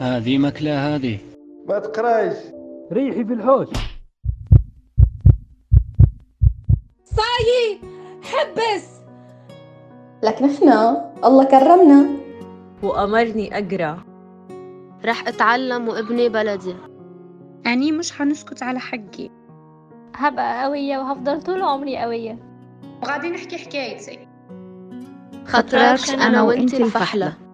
هذه 0.00 0.38
مكلة 0.38 0.94
هذه. 0.94 1.18
ما 1.68 1.78
تقراش. 1.78 2.36
ريحي 2.92 3.24
في 3.24 3.32
الحوش. 3.32 3.68
صايي 7.04 7.80
حبس. 8.22 9.00
لكن 10.22 10.50
إحنا 10.50 11.04
الله 11.24 11.44
كرمنا. 11.44 12.06
وأمرني 12.82 13.58
أقرأ. 13.58 14.04
رح 15.04 15.28
أتعلم 15.28 15.88
وابني 15.88 16.28
بلدي. 16.28 16.74
أني 17.66 17.92
مش 17.92 18.12
حنسكت 18.12 18.62
على 18.62 18.78
حقي. 18.78 19.30
هبقى 20.14 20.64
قوية 20.64 20.98
وهفضل 20.98 21.42
طول 21.42 21.62
عمري 21.62 21.98
قوية. 21.98 22.38
وغادي 23.02 23.28
نحكي 23.28 23.58
حكايتي 23.58 24.28
خطركش 25.46 26.10
أنا 26.10 26.42
وإنتي 26.42 26.76
الفحلة. 26.76 27.47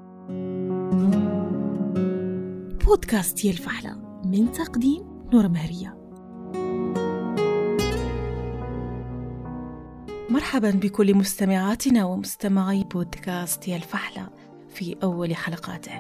بودكاست 2.85 3.45
يا 3.45 3.51
الفحلة 3.51 4.21
من 4.25 4.53
تقديم 4.53 5.03
نور 5.32 5.49
مهرية. 5.49 5.96
مرحبا 10.31 10.71
بكل 10.71 11.14
مستمعاتنا 11.14 12.04
ومستمعي 12.04 12.85
بودكاست 12.85 13.68
يا 13.68 13.76
الفحلة 13.76 14.29
في 14.68 14.96
أول 15.03 15.36
حلقاته. 15.36 15.93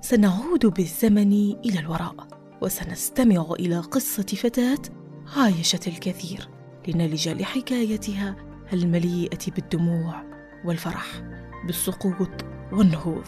سنعود 0.00 0.66
بالزمن 0.66 1.32
إلى 1.64 1.78
الوراء 1.78 2.28
وسنستمع 2.62 3.52
إلى 3.52 3.78
قصة 3.80 4.26
فتاة 4.26 4.82
عايشت 5.36 5.88
الكثير 5.88 6.48
لنلج 6.88 7.28
لحكايتها 7.28 8.36
المليئة 8.72 9.50
بالدموع 9.56 10.22
والفرح 10.64 11.06
بالسقوط 11.66 12.44
والنهوض. 12.72 13.24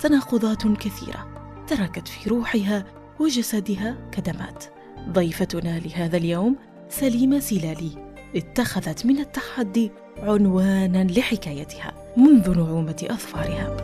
تناقضات 0.00 0.66
كثيرة. 0.66 1.37
تركت 1.68 2.08
في 2.08 2.30
روحها 2.30 2.84
وجسدها 3.20 3.96
كدمات. 4.12 4.64
ضيفتنا 5.08 5.78
لهذا 5.78 6.16
اليوم 6.16 6.56
سليمة 6.88 7.38
سلالي 7.38 7.90
اتخذت 8.36 9.06
من 9.06 9.18
التحدي 9.18 9.90
عنوانا 10.22 11.04
لحكايتها 11.04 11.92
منذ 12.16 12.56
نعومة 12.56 13.06
أظفارها. 13.10 13.76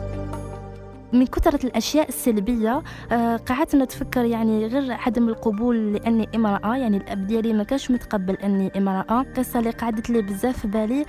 من 1.13 1.25
كثرة 1.25 1.65
الأشياء 1.65 2.09
السلبية 2.09 2.83
آه 3.11 3.35
قعدت 3.37 3.75
نتفكر 3.75 4.25
يعني 4.25 4.65
غير 4.67 4.91
عدم 4.91 5.29
القبول 5.29 5.93
لأني 5.93 6.29
امرأة 6.35 6.75
يعني 6.77 6.97
الأب 6.97 7.27
ديالي 7.27 7.53
ما 7.53 7.63
كانش 7.63 7.91
متقبل 7.91 8.35
أني 8.35 8.71
امرأة. 8.77 9.25
قصة 9.37 9.59
اللي 9.59 9.69
قعدت 9.69 10.09
لي 10.09 10.21
بزاف 10.21 10.59
في 10.59 10.67
بالي 10.67 11.05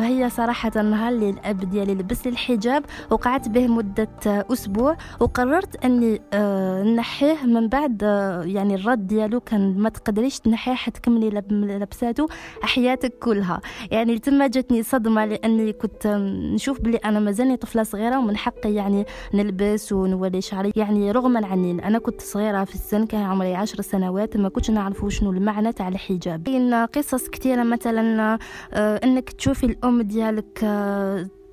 هي 0.00 0.30
صراحة 0.30 0.70
النهار 0.76 1.12
اللي 1.12 1.30
الأب 1.30 1.70
ديالي 1.70 1.94
لبس 1.94 2.26
لي 2.26 2.32
الحجاب 2.32 2.84
وقعدت 3.10 3.48
به 3.48 3.66
مدة 3.66 4.08
آه 4.26 4.44
أسبوع 4.52 4.96
وقررت 5.20 5.84
أني 5.84 6.20
آه 6.32 6.82
نحيه 6.82 7.44
من 7.44 7.68
بعد 7.68 8.00
آه 8.04 8.42
يعني 8.42 8.74
الرد 8.74 9.06
ديالو 9.06 9.40
كان 9.40 9.78
ما 9.78 9.88
تقدريش 9.88 10.40
تنحيه 10.40 10.74
حتكملي 10.74 11.30
لبساتو 11.50 12.26
حياتك 12.62 13.14
كلها. 13.18 13.60
يعني 13.90 14.18
تما 14.18 14.46
جاتني 14.46 14.82
صدمة 14.82 15.24
لأني 15.24 15.72
كنت 15.72 16.06
نشوف 16.54 16.80
بلي 16.80 16.96
أنا 16.96 17.20
مازالني 17.20 17.56
طفلة 17.56 17.82
صغيرة 17.82 18.18
ومن 18.18 18.36
حقي 18.36 18.74
يعني 18.74 19.06
نلبس 19.34 19.92
ونولي 19.92 20.40
شعري. 20.40 20.72
يعني 20.76 21.10
رغما 21.12 21.46
عني 21.46 21.86
أنا 21.86 21.98
كنت 21.98 22.20
صغيرة 22.20 22.64
في 22.64 22.74
السن 22.74 23.06
كان 23.06 23.22
عمري 23.22 23.54
عشر 23.54 23.80
سنوات 23.82 24.36
ما 24.36 24.48
كنتش 24.48 24.70
نعرف 24.70 25.06
شنو 25.08 25.30
المعنى 25.30 25.72
تاع 25.72 25.88
الحجاب. 25.88 26.48
قصص 26.94 27.28
كثيرة 27.28 27.62
مثلا 27.62 28.38
آه 28.72 29.00
أنك 29.10 29.30
تشوفي 29.30 29.66
الأم 29.66 30.02
ديالك 30.02 30.64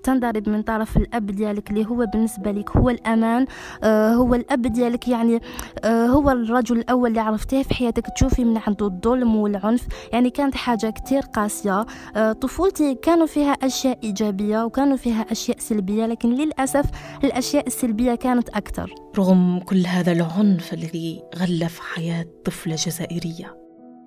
تنضرب 0.03 0.50
من 0.50 0.61
طرف 0.61 0.97
الأب 0.97 1.25
ديالك 1.25 1.69
اللي 1.69 1.86
هو 1.86 2.05
بالنسبة 2.14 2.52
لك 2.52 2.77
هو 2.77 2.89
الأمان 2.89 3.45
آه 3.83 4.14
هو 4.14 4.36
الأب 4.36 4.61
ديالك 4.61 5.08
يعني 5.08 5.41
آه 5.83 6.05
هو 6.05 6.30
الرجل 6.30 6.77
الأول 6.77 7.09
اللي 7.09 7.19
عرفتيه 7.19 7.64
في 7.64 7.73
حياتك. 7.73 8.03
تشوفي 8.16 8.45
من 8.45 8.58
عنده 8.67 8.86
الظلم 8.86 9.36
والعنف 9.36 9.88
يعني 10.14 10.30
كانت 10.30 10.55
حاجة 10.55 10.89
كتير 10.89 11.21
قاسية. 11.21 11.86
آه 12.15 12.32
طفولتي 12.32 12.95
كانوا 12.95 13.26
فيها 13.26 13.52
أشياء 13.52 13.99
إيجابية 14.03 14.65
وكانوا 14.65 14.98
فيها 14.98 15.21
أشياء 15.32 15.59
سلبية 15.59 16.05
لكن 16.05 16.30
للأسف 16.30 16.86
الأشياء 17.23 17.67
السلبية 17.67 18.15
كانت 18.15 18.49
أكثر. 18.49 18.95
رغم 19.17 19.59
كل 19.59 19.86
هذا 19.86 20.11
العنف 20.11 20.73
الذي 20.73 21.23
غلف 21.36 21.80
حياة 21.80 22.26
طفلة 22.45 22.76
جزائرية 22.76 23.58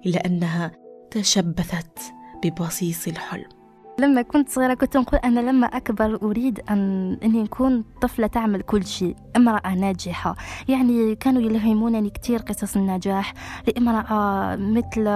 إلا 0.06 0.26
أنها 0.26 0.72
تشبثت 1.10 1.98
ببصيص 2.44 3.08
الحلم. 3.08 3.59
لما 3.98 4.22
كنت 4.22 4.48
صغيرة 4.48 4.74
كنت 4.74 4.96
نقول 4.96 5.20
أنا 5.24 5.40
لما 5.40 5.66
أكبر 5.66 6.18
أريد 6.22 6.60
أن 6.70 7.12
أني 7.24 7.42
نكون 7.42 7.84
طفلة 8.00 8.26
تعمل 8.26 8.62
كل 8.62 8.84
شيء 8.84 9.16
امرأة 9.36 9.74
ناجحة. 9.74 10.36
يعني 10.68 11.14
كانوا 11.14 11.42
يلهمونني 11.42 12.10
كتير 12.10 12.38
قصص 12.38 12.76
النجاح 12.76 13.34
لامرأة 13.66 14.56
مثل 14.56 15.06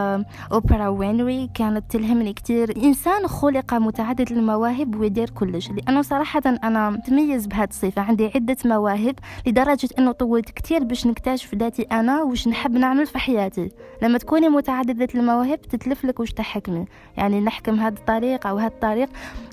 أوبرا 0.53 0.89
وينري 0.89 1.51
كانت 1.55 1.91
تلهمني 1.91 2.33
كتير. 2.33 2.77
إنسان 2.77 3.27
خلق 3.27 3.75
متعدد 3.75 4.33
المواهب 4.33 4.97
ويدير 5.01 5.31
كلش 5.31 5.71
لأنه 5.71 6.03
صراحة 6.03 6.43
أنا 6.47 6.91
متميز 6.91 7.47
بهذه 7.47 7.69
الصفة. 7.69 8.03
عندي 8.03 8.31
عدة 8.35 8.57
مواهب 8.65 9.15
لدرجة 9.47 9.89
أنه 9.99 10.13
طولت 10.13 10.51
كتير 10.51 10.85
باش 10.85 11.07
نكتشف 11.07 11.55
ذاتي 11.55 11.83
أنا 11.83 12.23
وش 12.23 12.49
نحب 12.49 12.73
نعمل 12.73 13.07
في 13.07 13.19
حياتي. 13.19 13.71
لما 14.03 14.19
تكوني 14.19 14.49
متعددة 14.49 15.09
المواهب 15.15 15.63
تتلف 15.63 16.05
لك 16.05 16.21
وش 16.21 16.33
تحكمي. 16.33 16.85
يعني 17.17 17.41
نحكم 17.41 17.81
هذا 17.81 17.99
الطريق 17.99 18.47
أو 18.47 18.59
هذا 18.59 18.74
الطريق. 18.75 19.09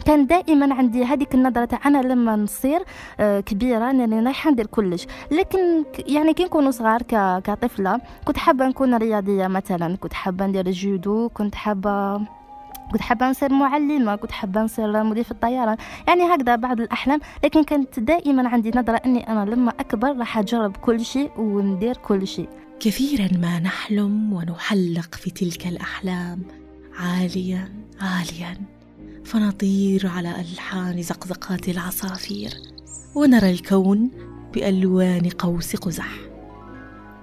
كان 0.05 0.27
دائما 0.27 0.73
عندي 0.73 1.03
هذيك 1.03 1.35
النظرة 1.35 1.65
تاع 1.65 1.79
أنا 1.85 1.97
لما 1.97 2.35
نصير 2.35 2.83
كبيرة 3.19 3.89
أنني 3.89 4.19
رايحة 4.19 4.51
ندير 4.51 4.65
كلش. 4.65 5.07
لكن 5.31 5.59
يعني 6.07 6.33
كي 6.33 6.43
نكونوا 6.43 6.71
صغار 6.71 7.01
كطفلة 7.39 8.01
كنت 8.25 8.37
حابة 8.37 8.67
نكون 8.67 8.95
رياضية 8.95 9.47
مثلا. 9.47 9.95
كنت 9.95 10.13
حابة 10.13 10.45
ندير 10.45 10.67
الجودو 10.67 11.29
كنت 11.29 11.55
حابة 11.55 12.17
كنت 12.91 13.01
حابة 13.01 13.29
نصير 13.29 13.53
معلمة 13.53 14.15
كنت 14.15 14.31
حابة 14.31 14.61
نصير 14.61 15.03
مضيف 15.03 15.31
الطيران. 15.31 15.77
يعني 16.07 16.23
هكذا 16.23 16.55
بعض 16.55 16.79
الأحلام. 16.79 17.19
لكن 17.43 17.63
كانت 17.63 17.99
دائما 17.99 18.49
عندي 18.49 18.71
نظرة 18.75 19.01
أني 19.05 19.29
أنا 19.29 19.49
لما 19.49 19.73
أكبر 19.79 20.17
راح 20.17 20.37
أجرب 20.37 20.77
كل 20.77 21.05
شيء 21.05 21.31
وندير 21.37 21.97
كل 21.97 22.27
شيء. 22.27 22.49
كثيرا 22.79 23.37
ما 23.37 23.59
نحلم 23.59 24.33
ونحلق 24.33 25.15
في 25.15 25.29
تلك 25.31 25.67
الأحلام. 25.67 26.41
عاليا 26.99 27.69
عاليا. 28.01 28.57
فنطير 29.25 30.07
على 30.07 30.41
ألحان 30.41 31.01
زقزقات 31.01 31.69
العصافير 31.69 32.53
ونرى 33.15 33.51
الكون 33.51 34.11
بألوان 34.53 35.29
قوس 35.29 35.75
قزح. 35.75 36.17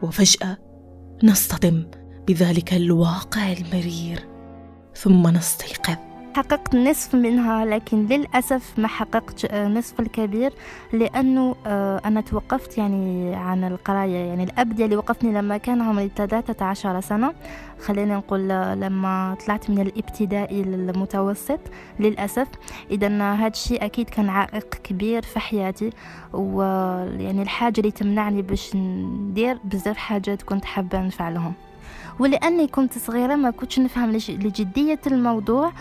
وفجأة 0.02 0.58
نصطدم 1.24 1.84
بذلك 2.26 2.74
الواقع 2.74 3.52
المرير 3.52 4.28
ثم 4.94 5.28
نستيقظ. 5.28 6.07
حققت 6.38 6.74
نصف 6.74 7.14
منها 7.14 7.64
لكن 7.64 8.06
للأسف 8.06 8.78
ما 8.78 8.88
حققت 8.88 9.54
نصف 9.54 10.00
الكبير 10.00 10.52
لأنه 10.92 11.56
أنا 12.04 12.20
توقفت 12.20 12.78
يعني 12.78 13.34
عن 13.34 13.64
القراية. 13.64 14.16
يعني 14.16 14.44
الأب 14.44 14.74
ديالي 14.74 14.96
وقفني 14.96 15.32
لما 15.32 15.56
كان 15.56 15.82
عمري 15.82 16.10
13 16.16 17.00
سنة. 17.00 17.32
خلينا 17.80 18.16
نقول 18.16 18.48
لما 18.80 19.36
طلعت 19.46 19.70
من 19.70 19.80
الابتدائي 19.80 20.62
للمتوسط. 20.62 21.60
للأسف 22.00 22.48
إذا 22.90 23.34
هذا 23.34 23.46
الشيء 23.46 23.84
أكيد 23.84 24.10
كان 24.10 24.28
عائق 24.28 24.74
كبير 24.74 25.22
في 25.22 25.40
حياتي. 25.40 25.90
ويعني 26.32 27.42
الحاجة 27.42 27.80
اللي 27.80 27.90
تمنعني 27.90 28.42
باش 28.42 28.76
ندير 28.76 29.58
بزاف 29.64 29.96
حاجات 29.96 30.42
كنت 30.42 30.64
حابة 30.64 31.00
نفعلهم. 31.00 31.52
ولأني 32.18 32.66
كنت 32.66 32.98
صغيرة 32.98 33.34
ما 33.34 33.50
كنتش 33.50 33.78
نفهم 33.78 34.10
لجدية 34.28 35.00
الموضوع. 35.06 35.72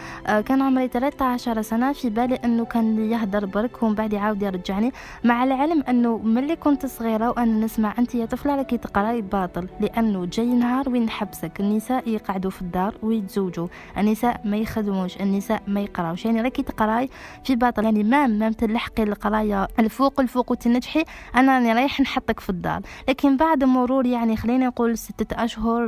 كان 0.46 0.62
عمري 0.62 0.88
13 0.88 1.62
سنة 1.62 1.94
في 1.94 2.10
بالي 2.10 2.36
إنه 2.36 2.66
كان 2.66 3.12
يهدر 3.12 3.46
برك 3.46 3.84
ومن 3.84 3.96
بعد 3.96 4.14
يعاود 4.14 4.42
يرجعني 4.42 4.92
مع 5.24 5.44
العلم 5.44 5.84
إنه 5.90 6.18
ملي 6.18 6.56
كنت 6.56 6.86
صغيرة 6.86 7.30
وأنا 7.30 7.66
نسمع 7.66 7.94
أنت 8.00 8.16
يا 8.16 8.26
طفلة 8.26 8.56
راكي 8.56 8.78
تقرأي 8.78 9.22
باطل 9.22 9.68
لأنه 9.80 10.26
جاي 10.26 10.46
نهار 10.46 10.90
وين 10.90 11.06
نحبسك 11.06 11.60
النساء 11.60 12.10
يقعدوا 12.10 12.52
في 12.52 12.62
الدار 12.62 12.96
ويتزوجوا 13.04 13.68
النساء 13.98 14.42
ما 14.46 14.58
يخدموش 14.58 15.18
النساء 15.22 15.62
ما 15.68 15.82
يقراوش 15.82 16.26
يعني 16.26 16.42
راكي 16.42 16.64
تقراي 16.64 17.10
في 17.44 17.56
باطل 17.56 17.84
يعني 17.86 18.04
ما 18.04 18.28
ما 18.28 18.52
تلحقي 18.52 19.04
القراية 19.04 19.68
الفوق 19.80 20.20
الفوق 20.20 20.52
وتنجحي 20.52 21.04
أنا 21.36 21.54
راني 21.58 21.74
رايح 21.74 22.00
نحطك 22.02 22.40
في 22.40 22.50
الدار. 22.50 22.82
لكن 23.10 23.38
بعد 23.38 23.64
مرور 23.64 24.06
يعني 24.06 24.38
خلينا 24.38 24.68
نقول 24.68 24.98
ستة 24.98 25.44
أشهر 25.44 25.88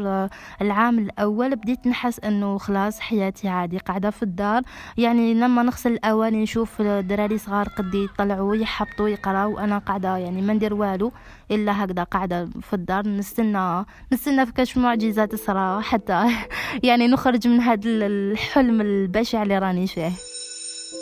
العام 0.61 0.99
الأول 0.99 1.55
بديت 1.55 1.87
نحس 1.87 2.19
أنه 2.19 2.57
خلاص 2.57 2.99
حياتي 2.99 3.47
عادي 3.47 3.77
قاعدة 3.77 4.09
في 4.09 4.23
الدار. 4.23 4.61
يعني 4.97 5.33
لما 5.33 5.63
نغسل 5.63 5.91
الأواني 5.91 6.43
نشوف 6.43 6.81
دراري 6.81 7.37
صغار 7.37 7.67
قدي 7.67 8.03
يطلعوا 8.03 8.55
يحبطوا 8.55 9.09
يقراوا 9.09 9.55
وأنا 9.55 9.77
قاعدة 9.77 10.17
يعني 10.17 10.41
ما 10.41 10.53
ندير 10.53 10.73
والو 10.73 11.11
إلا 11.51 11.83
هكذا 11.83 12.03
قاعدة 12.03 12.45
في 12.61 12.73
الدار. 12.73 13.07
نستنى 13.07 13.85
نستنى 14.13 14.45
في 14.45 14.51
كشف 14.51 14.77
معجزات 14.77 15.31
تصرى 15.31 15.81
حتى 15.81 16.25
يعني 16.87 17.07
نخرج 17.07 17.47
من 17.47 17.59
هذا 17.59 17.81
الحلم 17.85 18.81
البشع 18.81 19.43
اللي 19.43 19.59
راني 19.59 19.87
فيه. 19.87 20.11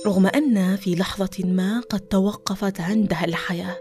رغم 0.06 0.27
أن 0.27 0.75
في 0.75 0.95
لحظة 0.95 1.44
ما 1.45 1.80
قد 1.89 2.00
توقفت 2.00 2.81
عندها 2.81 3.25
الحياة 3.25 3.75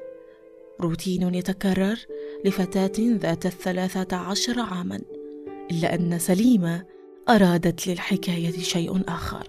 روتين 0.81 1.35
يتكرر 1.35 1.97
لفتاة 2.45 2.93
ذات 2.99 3.47
الثلاثة 3.47 4.17
عشر 4.17 4.61
عاما. 4.61 5.01
إلا 5.71 5.95
أن 5.95 6.19
سليمة 6.19 6.85
أرادت 7.29 7.87
للحكاية 7.87 8.51
شيء 8.59 9.03
آخر. 9.09 9.47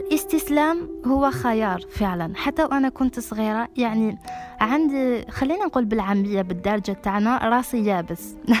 الاستسلام 0.00 1.02
هو 1.06 1.30
خيار 1.30 1.80
فعلا. 1.90 2.32
حتى 2.36 2.64
وأنا 2.64 2.88
كنت 2.88 3.20
صغيرة 3.20 3.68
يعني 3.76 4.18
عندي 4.60 5.24
خلينا 5.30 5.64
نقول 5.64 5.84
بالعامية 5.84 6.42
بالدارجة 6.42 6.92
تاعنا 6.92 7.48
راسي 7.48 7.84
يابس. 7.84 8.34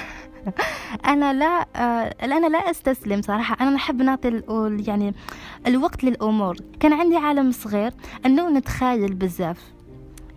أنا 1.06 1.32
لا 1.32 1.66
آه 1.76 2.14
أنا 2.22 2.46
لا 2.46 2.70
أستسلم 2.70 3.22
صراحة. 3.22 3.56
أنا 3.60 3.70
نحب 3.70 4.02
نعطي 4.02 4.42
يعني 4.86 5.14
الوقت 5.66 6.04
للأمور. 6.04 6.56
كان 6.80 6.92
عندي 6.92 7.16
عالم 7.16 7.52
صغير 7.52 7.92
أنه 8.26 8.50
نتخايل 8.50 9.14
بزاف. 9.14 9.58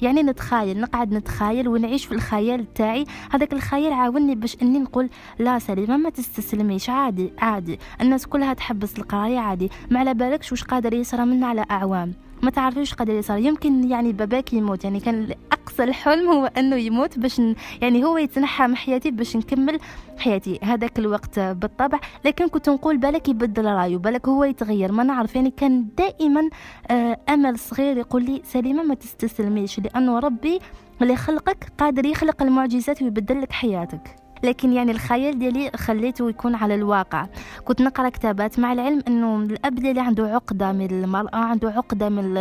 يعني 0.01 0.23
نتخايل 0.23 0.81
نقعد 0.81 1.13
نتخايل 1.13 1.67
ونعيش 1.67 2.05
في 2.05 2.11
الخيال 2.11 2.73
تاعي 2.73 3.05
هذاك 3.31 3.53
الخيال 3.53 3.93
عاوني 3.93 4.35
باش 4.35 4.57
إني 4.61 4.79
نقول 4.79 5.09
لا 5.39 5.59
سليمة 5.59 5.97
ما 5.97 6.09
تستسلميش 6.09 6.89
عادي 6.89 7.33
عادي. 7.39 7.79
الناس 8.01 8.27
كلها 8.27 8.53
تحبس 8.53 8.97
القراية 8.97 9.39
عادي. 9.39 9.69
ما 9.91 9.99
على 9.99 10.13
بالكش 10.13 10.51
وش 10.51 10.63
قادر 10.63 10.93
يصرى 10.93 11.25
منا 11.25 11.47
على 11.47 11.65
أعوام. 11.71 12.13
ما 12.41 12.51
تعرفيش 12.51 12.93
قادر 12.93 13.13
يصير 13.13 13.37
يمكن 13.37 13.89
يعني 13.89 14.13
باباك 14.13 14.53
يموت. 14.53 14.83
يعني 14.83 14.99
كان 14.99 15.35
أقصى 15.51 15.83
الحلم 15.83 16.29
هو 16.29 16.45
أنه 16.45 16.75
يموت 16.75 17.19
باش 17.19 17.41
يعني 17.81 18.03
هو 18.03 18.17
يتنحى 18.17 18.67
من 18.67 18.75
حياتي 18.75 19.11
باش 19.11 19.35
نكمل 19.35 19.79
حياتي. 20.17 20.59
هذاك 20.63 20.99
الوقت 20.99 21.39
بالطبع. 21.39 21.99
لكن 22.25 22.47
كنت 22.47 22.69
نقول 22.69 22.97
بالك 22.97 23.29
يبدل 23.29 23.65
رايه 23.65 23.97
بالك 23.97 24.27
هو 24.27 24.43
يتغير. 24.43 24.91
ما 24.91 25.03
نعرف. 25.03 25.35
يعني 25.35 25.51
كان 25.57 25.85
دائما 25.97 26.49
آه، 26.91 27.17
أمل 27.29 27.59
صغير 27.59 27.97
يقول 27.97 28.23
لي 28.25 28.41
سليمة 28.45 28.83
ما 28.83 28.95
تستسلميش 28.95 29.79
لأنه 29.79 30.19
ربي 30.19 30.59
اللي 31.01 31.15
خلقك 31.15 31.71
قادر 31.77 32.05
يخلق 32.05 32.41
المعجزات 32.41 33.01
ويبدل 33.01 33.41
لك 33.41 33.51
حياتك. 33.51 34.26
لكن 34.43 34.73
يعني 34.73 34.91
الخيال 34.91 35.39
ديالي 35.39 35.71
خليته 35.75 36.29
يكون 36.29 36.55
على 36.55 36.75
الواقع. 36.75 37.27
كنت 37.65 37.81
نقرأ 37.81 38.09
كتابات 38.09 38.59
مع 38.59 38.73
العلم 38.73 39.01
إنه 39.07 39.35
الأب 39.35 39.75
ديالي 39.75 40.01
عنده 40.01 40.27
عقدة 40.27 40.71
من 40.71 40.91
المرأة 40.91 41.35
عنده 41.35 41.69
عقدة 41.69 42.09
من 42.09 42.33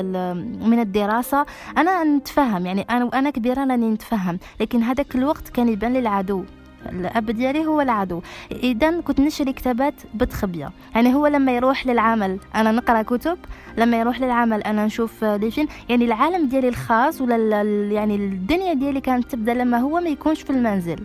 من 0.70 0.80
الدراسة. 0.80 1.46
أنا 1.78 2.04
نتفهم 2.04 2.66
يعني 2.66 2.86
أنا 2.90 3.04
وأنا 3.04 3.30
كبيرة 3.30 3.60
راني 3.60 3.90
نتفهم 3.90 4.38
لكن 4.60 4.82
هذاك 4.82 5.16
الوقت 5.16 5.48
كان 5.48 5.68
يبان 5.68 5.92
لي 5.92 5.98
العدو. 5.98 6.44
الأب 6.92 7.30
ديالي 7.30 7.66
هو 7.66 7.80
العدو. 7.80 8.20
اذا 8.52 9.00
كنت 9.00 9.20
نشري 9.20 9.52
كتابات 9.52 9.94
بتخبية. 10.14 10.70
يعني 10.94 11.14
هو 11.14 11.26
لما 11.26 11.56
يروح 11.56 11.86
للعمل 11.86 12.38
أنا 12.54 12.72
نقرأ 12.72 13.02
كتب 13.02 13.38
لما 13.78 14.00
يروح 14.00 14.20
للعمل 14.20 14.62
أنا 14.62 14.86
نشوف 14.86 15.24
لي 15.24 15.50
فيلم. 15.50 15.68
يعني 15.88 16.04
العالم 16.04 16.48
ديالي 16.48 16.68
الخاص 16.68 17.20
ولا 17.20 17.62
يعني 17.92 18.16
الدنيا 18.16 18.74
ديالي 18.74 19.00
كانت 19.00 19.30
تبدأ 19.30 19.54
لما 19.54 19.78
هو 19.78 20.00
ما 20.00 20.08
يكونش 20.08 20.42
في 20.42 20.50
المنزل. 20.50 20.98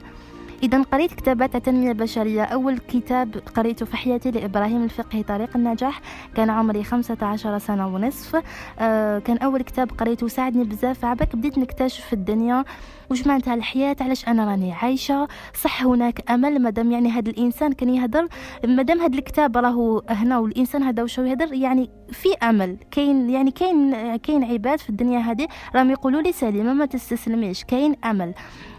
إذا 0.64 0.82
قريت 0.82 1.14
كتابات 1.14 1.56
التنمية 1.56 1.92
البشرية 1.92 2.44
أول 2.44 2.78
كتاب 2.78 3.36
قريته 3.56 3.86
في 3.86 3.98
حياتي 3.98 4.32
لإبراهيم 4.32 4.84
الفقهي 4.84 5.24
طريق 5.24 5.50
النجاح 5.56 6.02
كان 6.36 6.50
عمري 6.50 6.84
خمسة 6.84 7.18
عشر 7.22 7.58
سنة 7.58 7.88
ونصف. 7.88 8.44
آه 8.80 9.20
كان 9.20 9.38
أول 9.38 9.62
كتاب 9.62 9.92
قريته 9.92 10.28
ساعدني 10.28 10.64
بزاف. 10.64 11.06
عباك 11.06 11.36
بديت 11.36 11.58
نكتشف 11.58 12.14
الدنيا 12.14 12.66
وش 13.12 13.28
معناتها 13.28 13.54
الحياة 13.54 13.96
علاش 14.02 14.28
أنا 14.28 14.46
راني 14.46 14.74
عايشة؟ 14.74 15.28
صح 15.64 15.84
هناك 15.84 16.32
أمل 16.32 16.60
مادام 16.62 16.92
يعني 16.92 17.10
هذا 17.10 17.30
الإنسان 17.30 17.72
كان 17.72 17.90
يهدر 17.90 18.28
مادام 18.66 19.00
هذا 19.02 19.18
الكتاب 19.18 19.58
راهو 19.58 20.02
هنا 20.10 20.38
والإنسان 20.40 20.84
هذا 20.84 21.04
وش 21.04 21.18
يهدر 21.18 21.54
يعني 21.54 21.90
في 22.12 22.34
أمل. 22.34 22.78
كاين 22.92 23.30
يعني 23.30 23.52
كاين 23.52 24.16
كاين 24.16 24.44
عباد 24.44 24.80
في 24.80 24.90
الدنيا 24.90 25.20
هذه 25.20 25.48
راهم 25.76 25.92
يقولوا 25.92 26.22
لي 26.22 26.32
سليمة 26.32 26.74
ما 26.74 26.86
تستسلميش 26.86 27.64
كاين 27.64 27.96
أمل. 28.06 28.34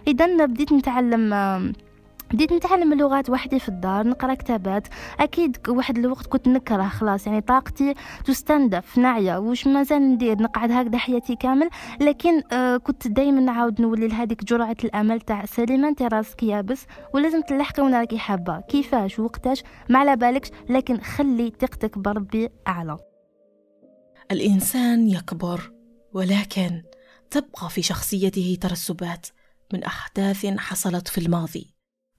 اذا 0.06 0.46
بديت 0.46 0.72
نتعلم 0.72 1.34
بديت 2.32 2.52
نتعلم 2.52 2.92
اللغات 2.92 3.30
وحدي 3.30 3.58
في 3.58 3.68
الدار 3.68 4.06
نقرأ 4.06 4.34
كتابات. 4.34 4.88
أكيد 5.20 5.56
واحد 5.68 5.98
الوقت 5.98 6.26
كنت 6.26 6.48
نكره 6.48 6.88
خلاص 6.88 7.26
يعني 7.26 7.40
طاقتي 7.40 7.94
تستنزف 8.24 8.98
ناعيه 8.98 9.38
وش 9.38 9.66
مازال 9.66 10.12
ندير؟ 10.12 10.42
نقعد 10.42 10.70
هكذا 10.72 10.98
حياتي 10.98 11.36
كامل. 11.36 11.70
لكن 12.00 12.42
آه 12.52 12.76
كنت 12.76 13.08
دائما 13.08 13.40
نعاود 13.40 13.80
نولي 13.80 14.08
لهذيك 14.08 14.44
جرعة 14.44 14.76
الأمل 14.84 15.20
تاع 15.20 15.44
سليمه 15.44 15.88
انت 15.88 16.02
راسك 16.02 16.42
يابس. 16.42 16.86
ولازم 17.14 17.40
تلحقي 17.40 17.82
وأنا 17.82 18.00
راكي 18.00 18.18
حابة. 18.18 18.60
كيفاش؟ 18.60 19.18
وقتاش؟ 19.18 19.62
ما 19.88 19.98
على 19.98 20.16
بالكش. 20.16 20.50
لكن 20.68 21.00
خلي 21.00 21.52
ثقتك 21.60 21.98
بربي 21.98 22.48
أعلى. 22.68 22.96
الإنسان 24.30 25.08
يكبر 25.08 25.72
ولكن 26.12 26.82
تبقى 27.30 27.70
في 27.70 27.82
شخصيته 27.82 28.58
ترسبات 28.60 29.26
من 29.72 29.84
أحداث 29.84 30.46
حصلت 30.46 31.08
في 31.08 31.18
الماضي. 31.18 31.71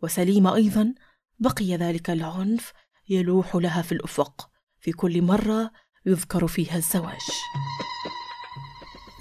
وسليمه 0.03 0.55
أيضا 0.55 0.93
بقي 1.39 1.75
ذلك 1.75 2.09
العنف 2.09 2.73
يلوح 3.09 3.55
لها 3.55 3.81
في 3.81 3.91
الأفق. 3.91 4.49
في 4.79 4.91
كل 4.91 5.21
مرة 5.21 5.71
يذكر 6.05 6.47
فيها 6.47 6.77
الزواج. 6.77 7.21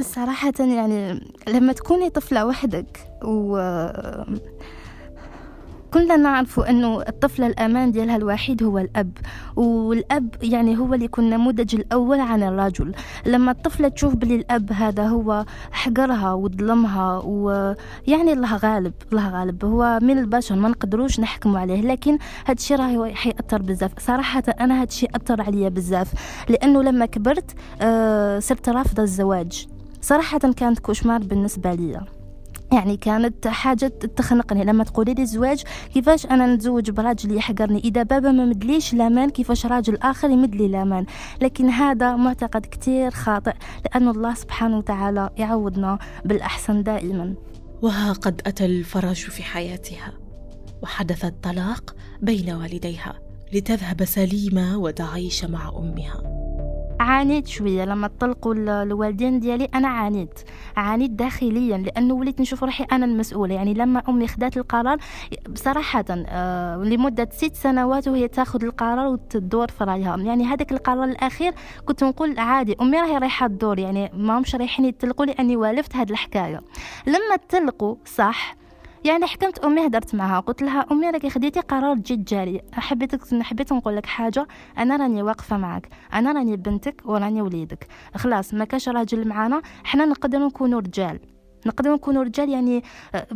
صراحة 0.01 0.53
يعني 0.59 1.21
لما 1.49 1.73
تكوني 1.73 2.11
طفلة 2.11 2.47
وحدك 2.47 3.07
و 3.25 3.57
كلنا 5.93 6.17
نعرف 6.17 6.61
أنه 6.61 7.01
الطفلة 7.01 7.47
الأمان 7.47 7.93
ديالها 7.93 8.17
الوحيد 8.17 8.63
هو 8.63 8.79
الأب 8.79 9.19
والأب 9.57 10.35
يعني 10.43 10.79
هو 10.79 10.95
اللي 10.95 11.05
يكون 11.05 11.25
النموذج 11.25 11.75
الأول 11.75 12.21
عن 12.21 12.43
الرجل. 12.43 12.95
لما 13.27 13.51
الطفلة 13.51 13.89
تشوف 13.89 14.15
بلي 14.15 14.35
الأب 14.35 14.73
هذا 14.73 15.07
هو 15.07 15.45
حقرها 15.73 16.33
وظلمها 16.33 17.19
ويعني 17.25 18.33
الله 18.33 18.57
غالب 18.57 18.93
الله 19.13 19.29
غالب. 19.29 19.65
هو 19.65 19.99
من 20.03 20.19
البشر 20.19 20.57
ما 20.57 20.69
نقدروش 20.69 21.21
نحكموا 21.21 21.61
عليه 21.61 21.81
لكن 21.81 22.19
هذا 22.45 22.53
الشيء 22.59 22.77
راه 22.77 23.13
حيأثر 23.13 23.63
بزاف. 23.63 23.91
صراحة 23.99 24.45
أنا 24.61 24.75
هذا 24.75 24.89
الشيء 24.89 25.11
أثر 25.17 25.43
عليا 25.43 25.69
بزاف 25.69 26.13
لأنه 26.49 26.83
لما 26.83 27.07
كبرت 27.07 27.51
آه 27.81 28.39
صرت 28.39 28.69
رافضة 28.69 29.03
الزواج. 29.03 29.67
صراحة 30.01 30.39
كانت 30.39 30.79
كوشمار 30.79 31.23
بالنسبة 31.23 31.75
لي 31.75 32.01
يعني 32.73 32.97
كانت 32.97 33.49
حاجة 33.49 33.87
تخنقني. 34.17 34.65
لما 34.65 34.85
تقولي 34.85 35.15
لي 35.15 35.23
الزواج 35.23 35.63
كيفاش 35.95 36.27
أنا 36.27 36.55
نتزوج 36.55 36.91
براجل 36.91 37.37
يحقرني؟ 37.37 37.79
إذا 37.79 38.03
بابا 38.03 38.31
ما 38.31 38.45
مدليش 38.45 38.95
لامان 38.95 39.31
كيفاش 39.31 39.67
راجل 39.67 39.97
آخر 39.97 40.31
يمدلي 40.31 40.69
لامان 40.69 41.07
لكن 41.43 41.69
هذا 41.69 42.17
معتقد 42.17 42.67
كتير 42.71 43.11
خاطئ 43.11 43.53
لأن 43.85 44.09
الله 44.09 44.35
سبحانه 44.35 44.79
وتعالى 44.79 45.31
يعوضنا 45.37 45.99
بالأحسن 46.25 46.83
دائما. 46.83 47.35
وها 47.83 48.13
قد 48.13 48.43
أتى 48.47 48.65
الفرج 48.65 49.15
في 49.15 49.43
حياتها 49.43 50.13
وحدث 50.83 51.25
الطلاق 51.25 51.95
بين 52.23 52.51
والديها 52.51 53.21
لتذهب 53.53 54.05
سليمة 54.05 54.79
وتعيش 54.79 55.45
مع 55.45 55.69
أمها. 55.69 56.32
عانيت 57.03 57.47
شوية 57.47 57.85
لما 57.85 58.11
طلقوا 58.21 58.55
الوالدين 58.55 59.41
ديالي 59.41 59.65
أنا 59.65 59.89
عانيت 59.89 60.41
عانيت 60.77 61.11
داخليا 61.11 61.79
لأنه 61.79 62.15
وليت 62.15 62.41
نشوف 62.41 62.65
روحي 62.65 62.85
أنا 62.93 63.07
المسؤولة. 63.07 63.55
يعني 63.55 63.75
لما 63.75 64.03
أمي 64.09 64.29
خدات 64.29 64.57
القرار 64.57 64.99
بصراحة 65.49 66.05
آه 66.11 66.77
لمدة 66.77 67.29
ست 67.33 67.55
سنوات 67.55 68.09
وهي 68.09 68.29
تاخذ 68.29 68.65
القرار 68.65 69.07
وتدور 69.07 69.69
في 69.69 69.85
رأيها. 69.85 70.17
يعني 70.17 70.45
هذاك 70.45 70.73
القرار 70.73 71.05
الأخير 71.05 71.55
كنت 71.85 72.05
نقول 72.05 72.39
عادي 72.39 72.77
أمي 72.81 73.01
راهي 73.01 73.19
رايحة 73.19 73.47
تدور 73.47 73.79
يعني 73.79 74.11
ما 74.15 74.39
همش 74.39 74.55
رايحين 74.55 74.85
يتلقوا 74.85 75.27
لأني 75.27 75.57
والفت 75.57 75.97
هذه 75.97 76.11
الحكاية. 76.11 76.61
لما 77.07 77.37
تلقوا 77.49 77.97
صح 78.05 78.62
يعني 79.05 79.27
حكمت 79.27 79.59
أمي 79.59 79.87
هدرت 79.87 80.15
معها 80.15 80.41
قلت 80.41 80.63
لها 80.63 80.87
أمي 80.93 81.11
راكي 81.11 81.31
خديتي 81.31 81.61
قرار 81.61 81.95
جد 81.95 82.25
جاري. 82.25 82.61
حبيتك 82.73 83.43
حبيت 83.43 83.73
نقول 83.73 83.97
لك 83.97 84.07
حاجة. 84.07 84.47
أنا 84.79 84.97
راني 84.97 85.23
واقفة 85.23 85.57
معك 85.57 85.89
أنا 86.15 86.33
راني 86.33 86.57
بنتك 86.57 87.03
وراني 87.05 87.43
وليدك. 87.43 87.87
خلاص 88.17 88.55
ما 88.55 88.65
كاش 88.65 88.89
راجل 88.89 89.29
معانا. 89.29 89.63
حنا 89.85 90.05
نقدر 90.05 90.39
نكونوا 90.39 90.81
رجال. 90.81 91.21
نقدروا 91.67 91.97
نكونوا 91.97 92.23
رجال 92.23 92.49
يعني 92.49 92.83
آه، 93.15 93.27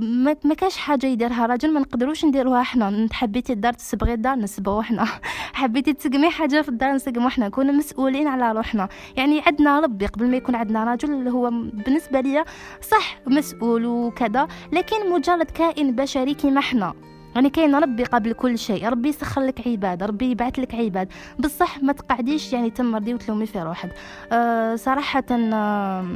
ما 0.45 0.55
كاش 0.55 0.77
حاجة 0.77 1.07
يديرها 1.07 1.47
راجل 1.47 1.73
ما 1.73 1.81
نقدروش 1.81 2.25
نديروها 2.25 2.63
حنا. 2.63 3.09
حبيتي 3.13 3.53
الدار 3.53 3.73
تسبغي 3.73 4.15
الدار 4.15 4.35
نسبغوا 4.37 4.83
حنا. 4.83 5.05
حبيتي 5.61 5.93
تسقمي 5.93 6.31
حاجة 6.31 6.63
في 6.63 6.69
الدار 6.69 6.93
نسقموا 6.93 7.29
حنا. 7.29 7.49
كنا 7.49 7.73
مسؤولين 7.73 8.29
على 8.29 8.53
روحنا. 8.53 8.89
يعني 9.17 9.43
عندنا 9.47 9.81
ربي 9.81 10.07
قبل 10.07 10.31
ما 10.31 10.37
يكون 10.37 10.55
عندنا 10.55 10.85
رجل 10.85 11.13
اللي 11.13 11.31
هو 11.31 11.51
بالنسبة 11.51 12.21
لي 12.21 12.45
صح 12.91 13.19
مسؤول 13.27 13.87
وكذا 13.87 14.49
لكن 14.73 15.11
مجرد 15.11 15.51
كائن 15.51 15.97
بشري 15.97 16.35
كيما 16.35 16.61
حنا. 16.61 16.95
يعني 17.35 17.51
كاين 17.51 17.75
ربي 17.75 18.05
قبل 18.05 18.33
كل 18.33 18.59
شيء. 18.59 18.89
ربي 18.89 19.09
يسخر 19.09 19.41
لك 19.41 19.67
عباد 19.67 20.03
ربي 20.03 20.31
يبعث 20.31 20.59
لك 20.59 20.75
عباد. 20.75 21.09
بصح 21.39 21.83
ما 21.83 21.93
تقعديش 21.93 22.53
يعني 22.53 22.71
تمرضي 22.71 23.15
وتلومي 23.15 23.47
في 23.47 23.63
روحك. 23.63 23.91
أه 24.33 24.77
صراحة 24.77 25.25
أه 25.31 26.07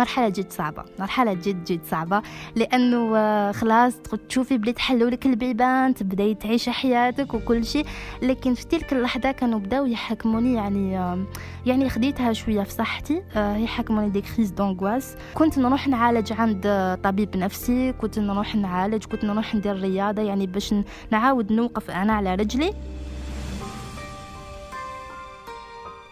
مرحلة 0.00 0.28
جد 0.28 0.52
صعبة 0.52 0.84
مرحلة 0.98 1.32
جد 1.32 1.64
جد 1.64 1.80
صعبة 1.90 2.22
لأنه 2.56 3.16
آه، 3.16 3.52
خلاص 3.52 3.96
تشوفي 4.28 4.58
بلي 4.58 4.72
تحلوا 4.72 5.10
لك 5.10 5.26
البيبان 5.26 5.94
تبدأي 5.94 6.34
تعيشي 6.34 6.70
حياتك 6.70 7.34
وكل 7.34 7.64
شيء 7.64 7.86
لكن 8.22 8.54
في 8.54 8.66
تلك 8.66 8.92
اللحظة 8.92 9.32
كانوا 9.32 9.58
بداو 9.58 9.86
يحكموني 9.86 10.54
يعني 10.54 10.98
آه، 10.98 11.24
يعني 11.66 11.88
خديتها 11.88 12.32
شوية 12.32 12.62
في 12.62 12.70
صحتي 12.72 13.22
آه، 13.36 13.56
يحكموني 13.56 14.08
دي 14.08 14.20
كريز 14.20 14.50
دونغواس 14.50 15.16
كنت 15.34 15.58
نروح 15.58 15.88
نعالج 15.88 16.32
عند 16.32 16.98
طبيب 17.04 17.36
نفسي 17.36 17.92
كنت 17.92 18.18
نروح 18.18 18.54
نعالج 18.56 19.04
كنت 19.04 19.24
نروح 19.24 19.54
ندير 19.54 19.80
رياضة 19.80 20.22
يعني 20.22 20.46
باش 20.46 20.74
نعاود 21.10 21.52
نوقف 21.52 21.90
أنا 21.90 22.12
على 22.12 22.34
رجلي. 22.34 22.74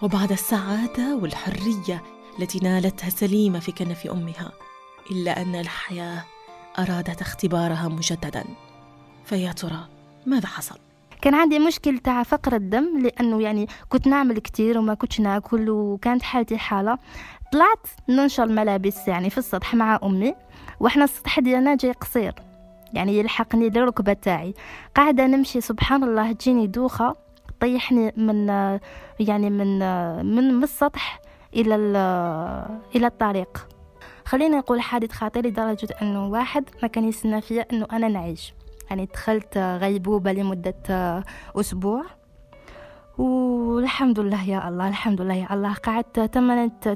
وبعد 0.03 0.33
السعادة 0.33 1.17
والحرية 1.17 2.03
التي 2.39 2.59
نالتها 2.59 3.11
سليمة 3.11 3.59
في 3.59 3.73
كنف 3.73 4.07
أمها 4.07 4.53
إلا 5.11 5.43
أن 5.43 5.55
الحياة 5.55 6.25
أرادت 6.79 7.21
اختبارها 7.21 7.89
مجددا. 7.89 8.45
فيا 9.25 9.53
ترى 9.53 9.89
ماذا 10.27 10.47
حصل؟ 10.47 10.79
كان 11.23 11.35
عندي 11.35 11.59
مشكل 11.59 11.99
تاع 11.99 12.23
فقر 12.23 12.55
الدم 12.57 12.99
لأنه 13.03 13.43
يعني 13.43 13.67
كنت 13.89 14.07
نعمل 14.07 14.39
كتير 14.39 14.79
وما 14.79 14.95
كنتش 14.95 15.21
ناكل 15.21 15.71
وكانت 15.71 16.23
حالتي 16.23 16.59
حالة. 16.59 16.99
طلعت 17.53 17.87
ننشر 18.09 18.45
الملابس 18.45 19.09
يعني 19.09 19.31
في 19.31 19.39
السطح 19.39 19.75
مع 19.75 19.99
أمي 20.03 20.35
وإحنا 20.81 21.05
السطح 21.05 21.41
ديالنا 21.41 21.77
جاي 21.77 21.93
قصير. 21.93 22.35
يعني 22.93 23.19
يلحقني 23.19 23.69
للركبه 23.69 24.13
تاعي. 24.13 24.55
قاعدة 24.95 25.27
نمشي 25.27 25.61
سبحان 25.61 26.05
الله 26.05 26.33
تجيني 26.33 26.67
دوخة 26.67 27.17
طيحني 27.61 28.13
من 28.17 28.49
يعني 29.21 29.51
من 29.51 29.79
من 30.27 30.63
السطح. 30.63 31.21
إلى 31.55 31.75
إلى 32.97 33.07
الطريق. 33.07 33.69
خلينا 34.25 34.59
نقول 34.59 34.81
حادث 34.81 35.13
خطير 35.13 35.47
لدرجة 35.47 35.89
أنه 36.03 36.29
واحد 36.29 36.65
ما 36.83 36.89
كان 36.89 37.09
يستنى 37.09 37.41
فيا 37.41 37.67
أنه 37.73 37.87
أنا 37.93 38.09
نعيش. 38.09 38.55
يعني 38.91 39.05
دخلت 39.07 39.59
غيبوبة 39.59 40.33
لمدة 40.33 41.25
أسبوع. 41.57 42.05
والحمد 43.19 44.21
لله 44.21 44.49
يا 44.49 44.69
الله 44.69 44.89
الحمد 44.89 45.21
لله 45.21 45.35
يا 45.35 45.55
الله. 45.55 45.75
قعدت 45.75 46.21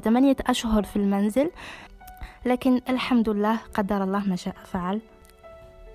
ثمانية 0.03 0.35
أشهر 0.47 0.83
في 0.83 0.95
المنزل 0.95 1.51
لكن 2.45 2.81
الحمد 2.89 3.29
لله 3.29 3.57
قدر 3.73 4.03
الله 4.03 4.27
ما 4.27 4.35
شاء 4.35 4.55
فعل. 4.65 5.01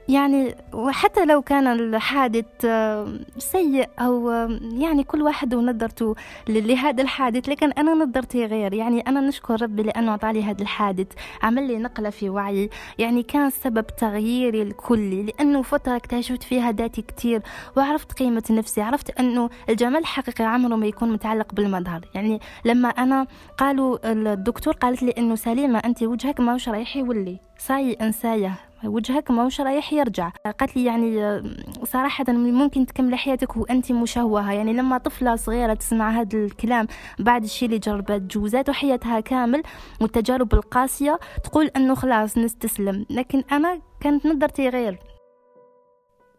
يعني 0.09 0.55
وحتى 0.73 1.25
لو 1.25 1.43
كان 1.43 1.67
الحادث 1.67 2.45
آه، 2.65 3.19
سيء 3.39 3.89
أو 3.99 4.31
آه، 4.31 4.61
يعني 4.63 5.05
كل 5.05 5.23
واحد 5.23 5.55
ونظرته 5.55 6.15
لهذا 6.49 7.03
الحادث 7.03 7.49
لكن 7.49 7.73
أنا 7.73 7.95
نظرتي 7.95 8.45
غير. 8.47 8.75
يعني 8.75 9.01
أنا 9.01 9.21
نشكر 9.21 9.63
ربي 9.63 9.83
لأنه 9.83 10.11
أعطاني 10.11 10.43
هذا 10.43 10.63
الحادث. 10.63 11.07
عمل 11.43 11.67
لي 11.69 11.79
نقلة 11.79 12.11
في 12.11 12.31
وعي. 12.31 12.71
يعني 12.99 13.23
كان 13.23 13.51
سبب 13.51 13.87
تغييري 13.87 14.63
الكلي 14.63 15.23
لأنه 15.23 15.63
فترة 15.63 15.97
اكتشفت 15.97 16.43
فيها 16.43 16.73
ذاتي 16.73 17.03
كتير 17.03 17.43
وعرفت 17.77 18.13
قيمة 18.13 18.45
نفسي. 18.51 18.83
عرفت 18.83 19.21
أنه 19.21 19.51
الجمال 19.69 20.01
الحقيقي 20.01 20.45
عمره 20.45 20.77
ما 20.77 20.87
يكون 20.87 21.13
متعلق 21.13 21.55
بالمظهر. 21.55 22.01
يعني 22.15 22.41
لما 22.65 22.89
أنا 22.89 23.27
قالوا 23.59 23.99
الدكتور 24.05 24.75
قالت 24.75 25.03
لي 25.03 25.11
أنه 25.11 25.35
سليمة 25.35 25.79
أنت 25.79 26.03
وجهك 26.03 26.41
ما 26.41 26.59
رايح 26.69 26.97
يولي. 26.97 27.39
صاي 27.59 27.93
إنساية. 27.93 28.68
وجهك 28.85 29.31
ماهوش 29.31 29.61
رايح 29.61 29.93
يرجع. 29.93 30.29
قالت 30.61 30.77
لي 30.77 30.85
يعني 30.85 31.43
صراحة 31.85 32.25
ممكن 32.33 32.87
تكمل 32.87 33.15
حياتك 33.15 33.57
وأنت 33.57 33.93
مشوهة. 33.93 34.53
يعني 34.53 34.73
لما 34.73 34.99
طفلة 34.99 35.37
صغيرة 35.37 35.75
تسمع 35.75 36.11
هذا 36.11 36.39
الكلام 36.39 36.87
بعد 37.19 37.45
الشيء 37.45 37.69
اللي 37.69 37.79
جربت 37.79 38.35
جوزات 38.35 38.69
وحياتها 38.69 39.21
كامل 39.21 39.63
والتجارب 40.01 40.55
القاسية 40.55 41.19
تقول 41.45 41.67
أنه 41.67 41.95
خلاص 41.95 42.39
نستسلم. 42.39 43.07
لكن 43.11 43.43
أنا 43.53 43.81
كانت 44.01 44.27
نظرتي 44.27 44.69
غير. 44.69 44.99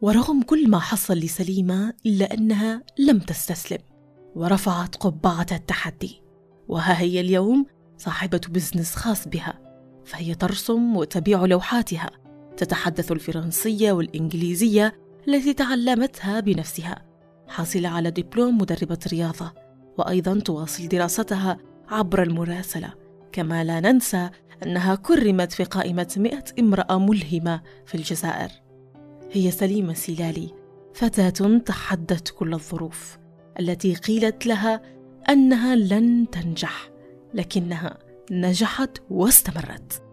ورغم 0.01 0.41
كل 0.41 0.69
ما 0.69 0.79
حصل 0.79 1.13
لسليمة 1.13 1.93
إلا 2.05 2.34
أنها 2.34 2.84
لم 3.00 3.19
تستسلم 3.19 3.79
ورفعت 4.36 4.96
قبعة 4.96 5.48
التحدي. 5.51 6.22
وها 6.67 7.00
هي 7.00 7.19
اليوم 7.19 7.65
صاحبة 7.98 8.41
بزنس 8.50 8.96
خاص 8.96 9.27
بها 9.27 9.60
فهي 10.05 10.36
ترسم 10.36 10.98
وتبيع 10.98 11.46
لوحاتها. 11.46 12.10
تتحدث 12.59 13.11
الفرنسية 13.11 13.91
والإنجليزية 13.91 14.93
التي 15.27 15.53
تعلمتها 15.53 16.39
بنفسها 16.39 17.05
حاصلة 17.47 17.89
على 17.89 18.11
دبلوم 18.11 18.57
مدربة 18.57 18.99
رياضة 19.07 19.53
وأيضا 19.97 20.39
تواصل 20.39 20.87
دراستها 20.87 21.57
عبر 21.89 22.23
المراسلة. 22.23 22.93
كما 23.31 23.63
لا 23.63 23.79
ننسى 23.79 24.29
أنها 24.63 24.95
كرمت 24.95 25.51
في 25.51 25.63
قائمة 25.63 26.13
مئة 26.17 26.43
امرأة 26.59 26.99
ملهمة 26.99 27.61
في 27.85 27.95
الجزائر. 27.95 28.49
هي 29.31 29.51
سليمة 29.51 29.93
سلالي 29.93 30.53
فتاة 30.93 31.57
تحدت 31.57 32.29
كل 32.29 32.53
الظروف 32.53 33.17
التي 33.59 33.95
قيلت 33.95 34.45
لها 34.45 34.81
أنها 35.29 35.75
لن 35.75 36.29
تنجح 36.31 36.89
لكنها 37.33 37.97
نجحت 38.31 38.97
واستمرت. 39.09 40.03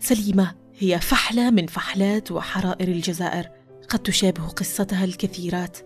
سليمة 0.00 0.63
هي 0.78 1.00
فحلة 1.00 1.50
من 1.50 1.66
فحلات 1.66 2.32
وحرائر 2.32 2.88
الجزائر. 2.88 3.50
قد 3.88 3.98
تشابه 3.98 4.48
قصتها 4.48 5.04
الكثيرات. 5.04 5.78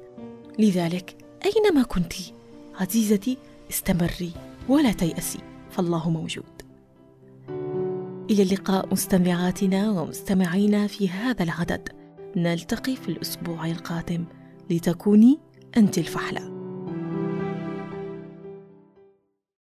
لذلك 0.58 1.16
أينما 1.44 1.82
كنت 1.82 2.12
عزيزتي 2.80 3.38
استمري 3.70 4.32
ولا 4.68 4.92
تيأسي. 4.92 5.38
فالله 5.70 6.10
موجود. 6.10 6.62
إلى 8.30 8.42
اللقاء 8.42 8.92
مستمعاتنا 8.92 9.90
ومستمعينا 9.90 10.86
في 10.86 11.08
هذا 11.08 11.42
العدد. 11.42 11.88
نلتقي 12.36 12.96
في 12.96 13.08
الأسبوع 13.08 13.66
القادم. 13.66 14.24
لتكوني 14.70 15.38
أنت 15.76 15.98
الفحلة. 15.98 16.57